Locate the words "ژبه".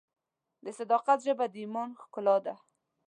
1.25-1.45